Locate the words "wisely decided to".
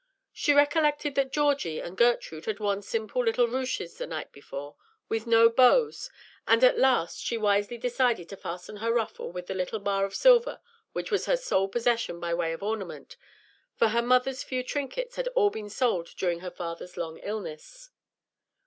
7.37-8.35